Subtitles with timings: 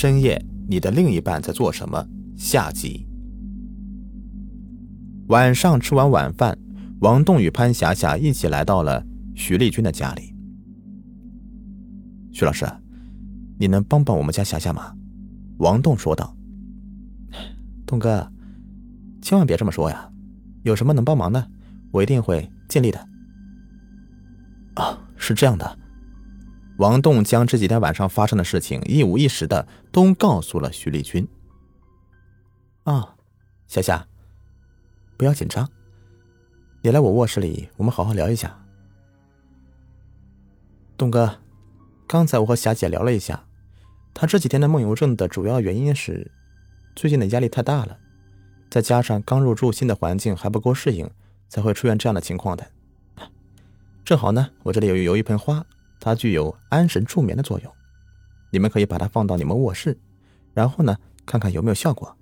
[0.00, 2.08] 深夜，你的另一半在做什么？
[2.34, 3.06] 下集。
[5.28, 6.58] 晚上吃完晚饭，
[7.00, 10.34] 王栋与潘霞霞一起来到了徐丽君的家里。
[12.32, 12.64] 徐老师，
[13.58, 14.96] 你能帮帮我们家霞霞吗？
[15.58, 16.34] 王栋说道。
[17.84, 18.26] 栋哥，
[19.20, 20.10] 千万别这么说呀！
[20.62, 21.46] 有什么能帮忙的，
[21.90, 22.98] 我一定会尽力的。
[24.76, 25.78] 啊，是这样的。
[26.80, 31.28] 王栋将这几天晚上发生的事情一五一十的都告诉了徐丽君。
[32.84, 33.16] 啊，
[33.66, 34.06] 夏夏，
[35.18, 35.68] 不要紧张，
[36.80, 38.58] 你来我卧室里，我们好好聊一下。
[40.96, 41.36] 东哥，
[42.06, 43.44] 刚才我和霞姐聊了一下，
[44.14, 46.30] 她这几天的梦游症的主要原因是
[46.96, 47.98] 最近的压力太大了，
[48.70, 51.10] 再加上刚入住新的环境还不够适应，
[51.46, 52.66] 才会出现这样的情况的。
[54.02, 55.66] 正好呢，我这里有有一盆花。
[56.00, 57.72] 它具有安神助眠的作用，
[58.50, 59.98] 你们可以把它放到你们卧室，
[60.54, 62.16] 然后呢，看看有没有效果。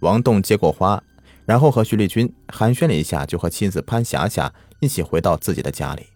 [0.00, 1.02] 王栋接过花，
[1.44, 6.06] 然后和徐丽君寒暄了一下，就和妻子潘霞霞一起回到自己的家里。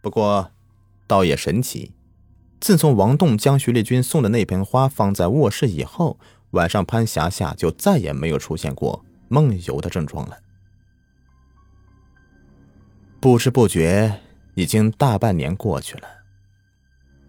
[0.00, 0.50] 不过，
[1.06, 1.92] 倒也神奇，
[2.60, 6.18] 自从王栋将徐丽君送的那盆花放在卧室以后，
[6.52, 10.38] 晚上潘霞霞就再也没有出现过梦游的症状了。
[13.20, 14.20] 不知不觉，
[14.54, 16.08] 已经大半年过去了。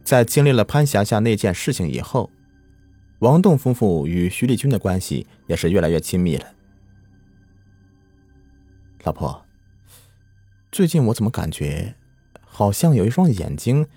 [0.03, 2.29] 在经历了潘霞霞那件事情以后，
[3.19, 6.45] 王栋夫妇与徐丽君的关系也是越来越亲密了。
[9.03, 9.43] 老婆，
[10.71, 11.95] 最近我怎么感觉，
[12.41, 13.87] 好像有一双眼睛，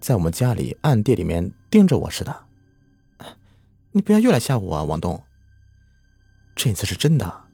[0.00, 2.44] 在我们家里暗地里面盯着我似的？
[3.92, 5.22] 你不要又来吓我啊，王栋！
[6.54, 7.44] 这次是真的，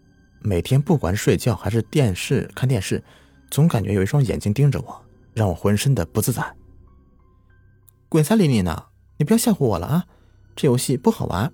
[0.41, 3.02] 每天不管睡觉还是电视看电视。
[3.50, 5.04] 总感觉有一双眼睛盯着我，
[5.34, 6.54] 让我浑身的不自在。
[8.08, 8.86] 鬼才理你呢！
[9.18, 10.06] 你不要吓唬我了啊！
[10.54, 11.52] 这游戏不好玩。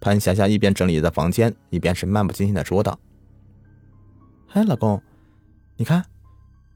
[0.00, 2.98] 潘霞霞一边整理着房间，一边是漫不经心的说道
[4.52, 5.02] ：“哎，老公，
[5.76, 6.06] 你看，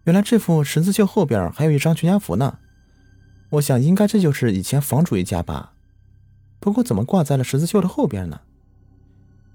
[0.05, 2.59] 原来这副十字绣后边还有一张全家福呢。
[3.51, 5.75] 我想应该这就是以前房主一家吧。
[6.61, 8.41] 不过怎么挂在了十字绣的后边呢？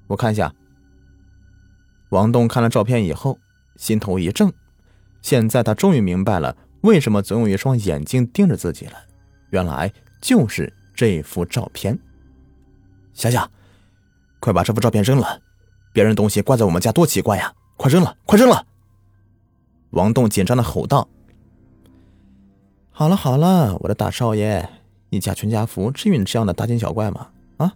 [0.08, 0.54] 我看一下。”
[2.10, 3.40] 王栋看了照片以后。
[3.82, 4.54] 心头一怔，
[5.24, 8.94] 现在他终于明白了为什么总有一双眼睛盯着自己了。
[9.50, 11.98] 原来就是这幅照片。
[13.12, 13.50] 霞霞，
[14.40, 15.42] 快把这幅照片扔了！
[15.92, 17.52] 别人东西挂在我们家多奇怪呀！
[17.76, 18.64] 快扔了，快扔了！
[19.90, 21.10] 王栋紧张的吼道。
[22.92, 24.70] 好了好了，我的大少爷，
[25.10, 27.30] 一家全家福，至于你这样的大惊小怪吗？
[27.58, 27.74] 啊，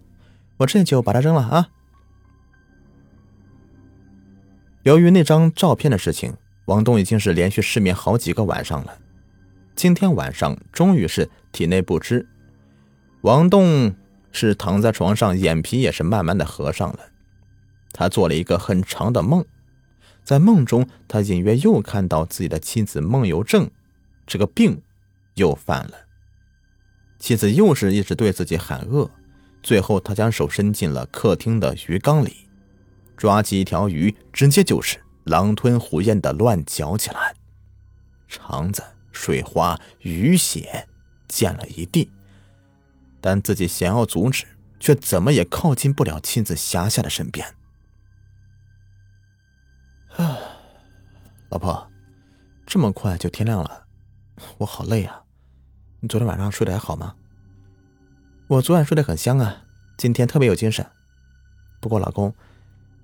[0.58, 1.68] 我这就把它扔了啊！
[4.86, 6.32] 由于那张照片的事情，
[6.66, 8.96] 王栋已经是连续失眠好几个晚上了。
[9.74, 12.28] 今天晚上终于是体内不支，
[13.22, 13.92] 王栋
[14.30, 17.00] 是躺在床上，眼皮也是慢慢的合上了。
[17.90, 19.44] 他做了一个很长的梦，
[20.22, 23.68] 在梦中，他隐约又看到自己的妻子梦游症
[24.24, 24.80] 这个病
[25.34, 25.94] 又犯了。
[27.18, 29.10] 妻子又是一直对自己喊饿，
[29.64, 32.45] 最后他将手伸进了客厅的鱼缸里。
[33.16, 37.34] 抓起一条鱼，直接就是狼吞虎咽的乱嚼起来，
[38.28, 40.86] 肠子、水花、鱼血
[41.26, 42.10] 溅了一地。
[43.20, 44.44] 但自己想要阻止，
[44.78, 47.54] 却怎么也靠近不了妻子霞霞的身边。
[50.16, 50.38] 啊，
[51.48, 51.90] 老婆，
[52.66, 53.86] 这么快就天亮了，
[54.58, 55.22] 我好累啊！
[56.00, 57.16] 你昨天晚上睡得还好吗？
[58.48, 59.64] 我昨晚睡得很香啊，
[59.96, 60.86] 今天特别有精神。
[61.80, 62.34] 不过老公。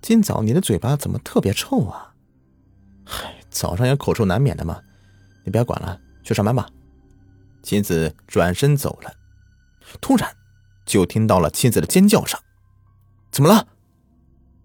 [0.02, 2.12] 今早你的嘴巴怎么特别臭啊？
[3.04, 4.82] 嗨，早上有口臭难免的嘛，
[5.44, 6.68] 你不要管了，去上班吧。
[7.62, 9.14] 妻子转身走了，
[10.00, 10.28] 突然
[10.84, 12.38] 就听到了妻子的尖叫声。
[13.30, 13.68] 怎么了？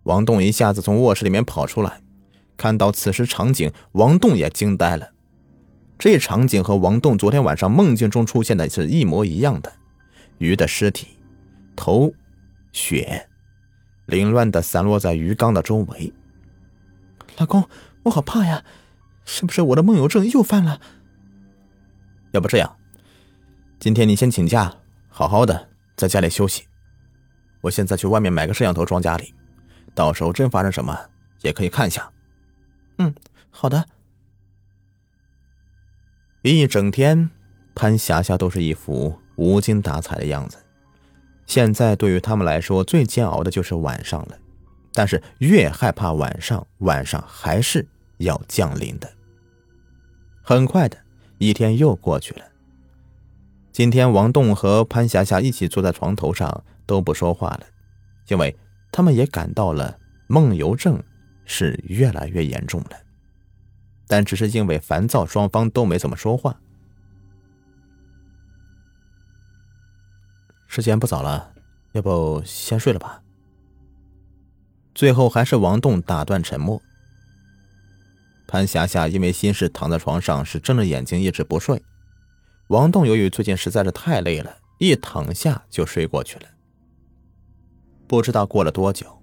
[0.03, 2.01] 王栋一下子从卧室里面跑出来，
[2.57, 5.11] 看到此时场景，王栋也惊呆了。
[5.99, 9.71] 这场景和王栋昨天晚上梦境中出现的是一模一样的，
[10.39, 11.19] 鱼的尸体，
[11.75, 12.11] 头，
[12.71, 13.29] 血。
[14.07, 16.11] 凌乱的散落在鱼缸的周围。
[17.37, 17.69] 老公，
[18.03, 18.63] 我好怕呀，
[19.23, 20.81] 是不是我的梦游症又犯了？
[22.31, 22.77] 要不这样，
[23.79, 24.73] 今天你先请假，
[25.07, 26.65] 好好的在家里休息。
[27.61, 29.33] 我现在去外面买个摄像头装家里，
[29.93, 31.09] 到时候真发生什么
[31.41, 32.11] 也可以看一下。
[32.97, 33.13] 嗯，
[33.49, 33.85] 好的。
[36.43, 37.29] 一整天，
[37.75, 40.57] 潘霞霞都是一副无精打采的样子。
[41.47, 44.37] 现在对于他们来说，最煎熬的就是晚上了。
[44.93, 49.09] 但是越害怕晚上，晚上还是要降临的。
[50.41, 50.97] 很快的
[51.37, 52.41] 一天又过去了。
[53.71, 57.61] 今天王栋和潘霞霞一起坐在床头上都不说话了，
[58.27, 58.55] 因为
[58.91, 61.01] 他们也感到了梦游症
[61.45, 62.97] 是越来越严重了。
[64.07, 66.59] 但只是因为烦躁，双方都没怎么说话。
[70.67, 71.53] 时间不早了，
[71.93, 73.21] 要不先睡了吧？
[74.93, 76.81] 最后还是王栋打断沉默。
[78.47, 81.81] 潘霞霞因为心事躺在床上，是睁着眼睛一直不睡。
[82.67, 86.45] 王栋由于最近实在是太累了，一躺下就睡过去了。
[88.07, 89.21] 不知道过了多久，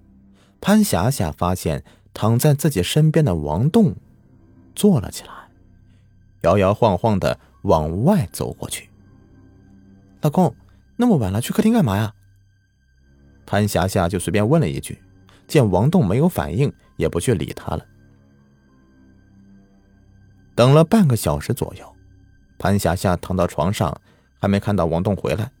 [0.61, 1.83] 潘霞霞发现
[2.13, 3.95] 躺在自己身边的王栋。
[4.75, 5.31] 坐了起来，
[6.41, 8.89] 摇摇晃晃的往外走过去。
[10.21, 10.53] 老公，
[10.97, 12.13] 那么晚了，去客厅干嘛呀？
[13.45, 15.01] 潘霞霞就随便问了一句，
[15.47, 17.85] 见王栋没有反应，也不去理他了。
[20.55, 21.95] 等了半个小时左右，
[22.57, 24.01] 潘霞霞躺到床上，
[24.39, 25.51] 还没看到王栋回来，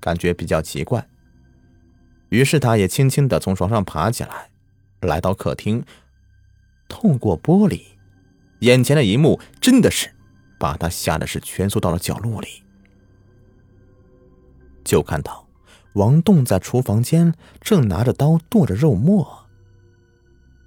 [0.00, 1.06] 感觉比较奇怪。
[2.30, 4.50] 于是她也轻轻的从床上爬起来，
[5.02, 5.84] 来到客厅，
[6.88, 7.82] 透过玻璃。
[8.60, 10.12] 眼前的一幕真的是
[10.58, 12.64] 把他吓得是蜷缩到了角落里。
[14.88, 15.46] 就看到
[15.92, 19.46] 王栋在厨房间正拿着刀剁着肉末，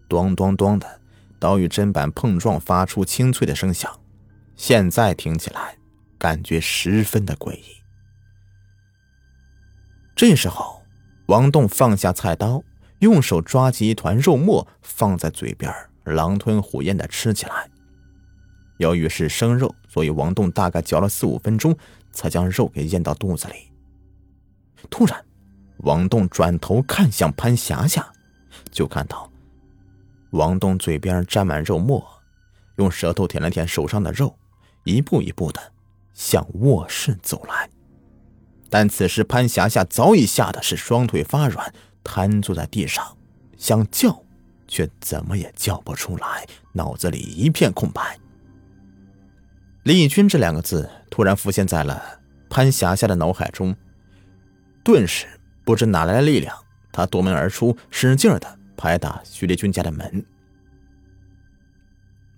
[0.08, 1.02] 咚咚咚的
[1.40, 4.00] 刀与砧板碰撞发出清脆的声响，
[4.56, 5.76] 现在听起来
[6.20, 7.66] 感觉十分的诡异。
[10.16, 10.84] 这时候，
[11.26, 12.64] 王栋放下菜刀，
[13.00, 15.74] 用手抓起一团肉末放在嘴边，
[16.04, 17.68] 狼吞虎咽的吃起来。
[18.78, 21.76] 由于是生肉，所以王栋大概嚼了四五分钟，
[22.12, 23.71] 才将肉给咽到肚子里。
[24.90, 25.24] 突然，
[25.78, 28.12] 王栋转头看向潘霞霞，
[28.72, 29.30] 就看到
[30.32, 32.06] 王栋嘴边沾满肉末，
[32.78, 34.38] 用舌头舔了舔手上的肉，
[34.84, 35.62] 一步一步的
[36.14, 37.70] 向卧室走来。
[38.70, 41.74] 但此时潘霞霞早已吓得是双腿发软，
[42.04, 43.18] 瘫坐在地上，
[43.58, 44.24] 想叫，
[44.68, 48.18] 却怎么也叫不出来，脑子里一片空白。
[49.84, 52.02] 丽君这两个字突然浮现在了
[52.50, 53.76] 潘霞霞的脑海中，
[54.84, 55.28] 顿时
[55.64, 56.58] 不知哪来的力量，
[56.92, 60.26] 他夺门而出，使劲的拍打徐丽君家的门。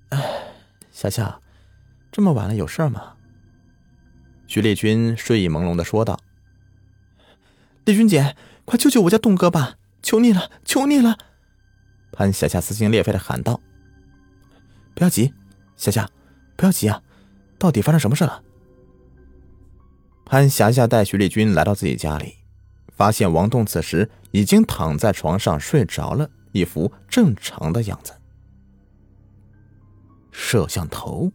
[0.10, 0.20] 哎，
[0.92, 1.40] 夏夏，
[2.12, 3.16] 这么晚了有事吗？
[4.46, 6.20] 徐丽君睡意朦胧的说道
[7.86, 8.36] ：“丽君姐，
[8.66, 9.78] 快救救我家栋哥吧！
[10.02, 11.18] 求你了，求你了！”
[12.12, 13.60] 潘霞霞撕心裂肺的喊道
[14.94, 15.34] ：“不要急，
[15.78, 16.08] 夏夏，
[16.56, 17.02] 不要急啊！”
[17.58, 18.44] 到底发生什么事了？
[20.26, 22.36] 潘霞霞带徐丽君来到自己家里，
[22.96, 28.14] 发现王栋此时已经躺在床上睡着了，一副正常的样子。
[30.32, 31.32] 摄像头，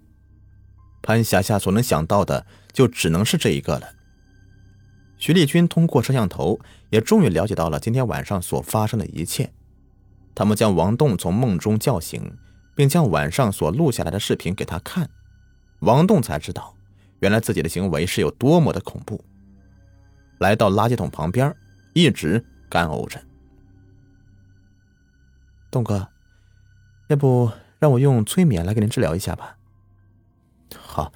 [1.03, 3.91] 潘霞霞所能想到的就只能是这一个了。
[5.19, 6.59] 徐丽君通过摄像头
[6.91, 9.53] 也终于了解到了今天晚上所发生的一切。
[10.35, 12.37] 他们将王栋从梦中叫醒，
[12.75, 15.11] 并将晚上所录下来的视频给他看。
[15.81, 16.77] 王栋才知道，
[17.21, 19.25] 原来自己的行为是有多么的恐怖。
[20.39, 21.55] 来到垃圾桶旁边，
[21.95, 23.21] 一直干呕着。
[25.71, 26.09] 栋哥，
[27.09, 29.57] 要不让我用催眠来给您治疗一下吧？
[30.77, 31.13] 好，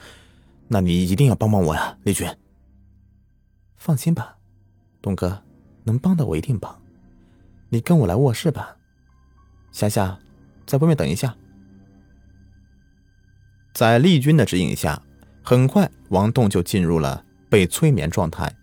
[0.69, 2.29] 那你一定要帮帮我呀，丽君。
[3.77, 4.37] 放心吧，
[5.01, 5.43] 东哥，
[5.85, 6.83] 能帮的我一定帮。
[7.69, 8.77] 你跟我来卧室吧，
[9.71, 10.19] 霞霞，
[10.67, 11.35] 在外面等一下。
[13.73, 15.03] 在丽君的指引下，
[15.45, 18.55] 很快王栋就进入了被催眠状态。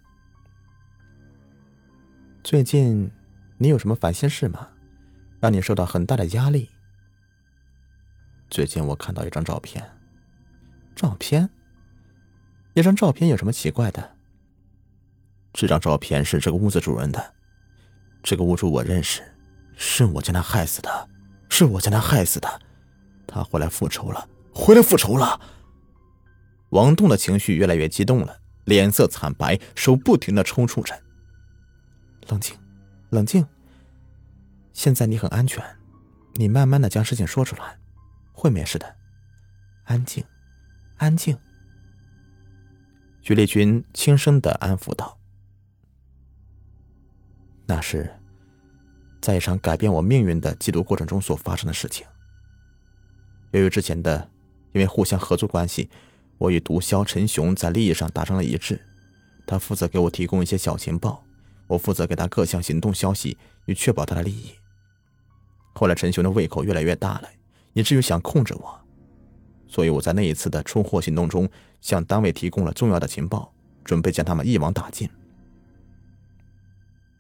[2.42, 3.12] 最近
[3.58, 4.70] 你有什么烦心事吗？
[5.42, 6.70] 让你受到很大的压力？
[8.50, 9.92] 最近我看到一张照片。
[10.96, 11.50] 照片？
[12.74, 14.16] 那张照片有什么奇怪的？
[15.52, 17.34] 这张照片是这个屋子主人的。
[18.24, 19.22] 这个屋主我认识，
[19.76, 21.10] 是我将他害死的，
[21.50, 22.62] 是我将他害死的。
[23.28, 24.28] 他回来复仇了。
[24.54, 25.40] 回来复仇了。
[26.70, 31.02] 王栋的情绪越来越激动了，脸色惨白，手不停的抽搐着。
[32.28, 32.58] 冷静，
[33.10, 33.46] 冷静。
[34.74, 35.64] 现在你很安全，
[36.36, 37.80] 你慢慢的将事情说出来，
[38.32, 38.96] 会没事的。
[39.86, 40.24] 安静，
[40.98, 41.38] 安静。
[43.22, 45.20] 徐丽君轻声的安抚道
[47.66, 48.16] ：“那是
[49.22, 52.06] 在一场改变我命运的缉毒过程中所发生的事情。
[53.52, 54.30] 由于之前的……”
[54.72, 55.90] 因为互相合作关系，
[56.40, 58.82] 我与毒枭陈雄在利益上达成了一致。
[59.46, 61.24] 他负责给我提供一些小情报，
[61.68, 64.52] 我负责给他各项行动消息，以确保他的利益。
[65.74, 67.30] 后来陈雄的胃口越来越大了，
[67.74, 68.80] 以至于想控制我，
[69.68, 71.50] 所以我在那一次的出货行动中
[71.82, 73.54] 向单位提供了重要的情报，
[73.84, 75.10] 准备将他们一网打尽。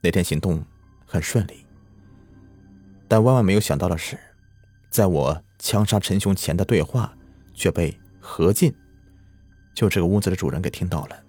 [0.01, 0.63] 那天行动
[1.05, 1.65] 很顺利，
[3.07, 4.17] 但万万没有想到的是，
[4.89, 7.17] 在我枪杀陈雄前的对话
[7.53, 8.73] 却被何进，
[9.73, 11.23] 就这个屋子的主人给听到了。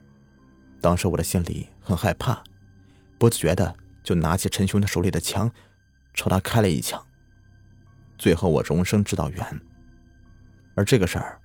[0.81, 2.43] 当时我的心里很害怕，
[3.19, 5.51] 不自觉的就拿起陈雄的手里的枪，
[6.15, 7.05] 朝他开了一枪。
[8.19, 9.61] 最后我荣升指导员，
[10.75, 11.41] 而这个事儿，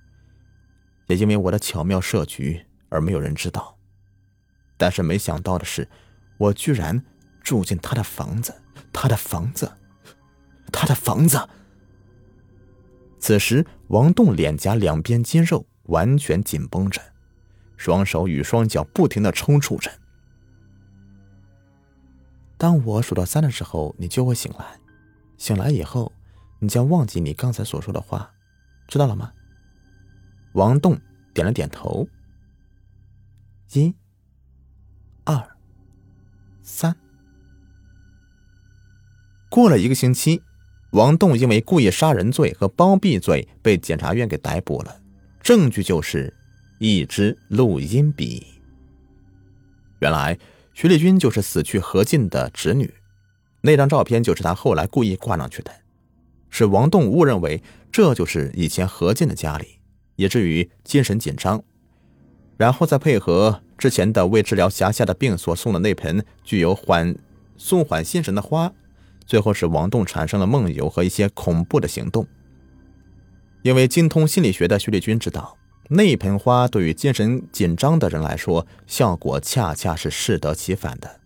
[1.06, 3.76] 也因为我的巧妙设局而没有人知道。
[4.76, 5.88] 但是没想到的是，
[6.38, 7.04] 我居然。
[7.46, 8.52] 住进他的房子，
[8.92, 9.70] 他的房子，
[10.72, 11.48] 他的房子。
[13.20, 17.00] 此时，王栋脸颊两边肌肉完全紧绷着，
[17.76, 19.90] 双手与双脚不停的抽搐着。
[22.58, 24.78] 当我数到三的时候，你就会醒来。
[25.36, 26.12] 醒来以后，
[26.58, 28.32] 你将忘记你刚才所说的话，
[28.88, 29.32] 知道了吗？
[30.54, 30.98] 王栋
[31.34, 32.08] 点了点头。
[33.72, 33.94] 一、
[35.24, 35.56] 二、
[36.62, 36.96] 三。
[39.50, 40.42] 过了一个星期，
[40.92, 45.02] 王栋因为故意杀人罪和包庇罪被检察院给逮捕了。
[45.46, 46.34] 证据就是
[46.80, 48.44] 一支录音笔。
[50.00, 50.36] 原来
[50.74, 52.92] 徐丽君就是死去何进的侄女，
[53.60, 55.70] 那张照片就是他后来故意挂上去的，
[56.50, 57.62] 使王栋误认为
[57.92, 59.78] 这就是以前何进的家里，
[60.16, 61.62] 以至于精神紧张。
[62.56, 67.16] 然后再配合之前的为治疗辖下的病所送的那盆具有缓
[67.56, 68.72] 松缓心神的花。
[69.24, 72.26] 最后使王栋产生了梦游和一些恐怖的行动。
[73.66, 75.58] 因为精通心理学的徐丽君知道，
[75.88, 81.18] 那盆花对于精神紧张的人来说，效果恰恰是适得其反的。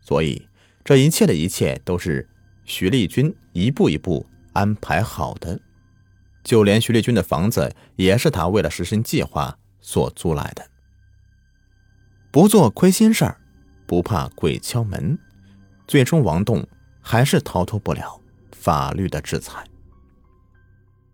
[0.00, 0.48] 所以，
[0.84, 2.28] 这一切的一切都是
[2.64, 5.60] 徐丽君一步一步安排好的。
[6.42, 10.66] 就连徐丽君的房子，也是他为了实行计划所租来的。
[12.32, 13.36] 不做亏心事儿，
[13.86, 15.16] 不怕鬼敲门。
[15.86, 16.66] 最终，王栋。
[17.02, 18.20] 还是逃脱不了
[18.52, 19.64] 法律的制裁。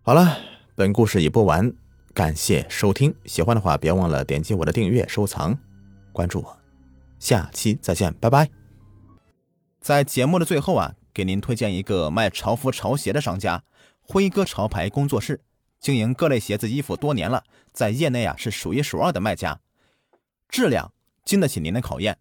[0.07, 0.37] 好了，
[0.73, 1.69] 本故事已播完，
[2.13, 3.13] 感谢收听。
[3.25, 5.59] 喜欢的话，别忘了点击我的订阅、收藏、
[6.13, 6.57] 关注我。
[7.19, 8.49] 下期再见，拜拜。
[9.81, 13.61] 在节目的最后啊，给您推荐一个卖潮服潮鞋的商家——
[13.99, 15.41] 辉哥潮牌工作室，
[15.81, 19.59] 经营各类鞋子衣服多年了，在业内啊是数一数二的卖家，
[20.47, 20.93] 质量
[21.25, 22.17] 经得起您的考验。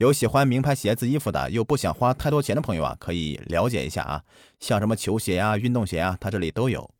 [0.00, 4.24] 有喜欢名牌鞋子、衣服的，又不想花太多钱的朋友啊，可以了解一下啊。
[4.58, 6.90] 像什么球鞋呀、运动鞋啊，他这里都有。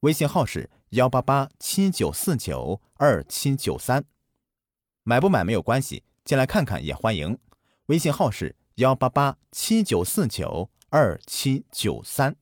[0.00, 4.02] 微信号是幺八八七九四九二七九三，
[5.04, 7.38] 买不买没有关系，进来看看也欢迎。
[7.86, 12.34] 微信号是幺八八七九四九二七九三。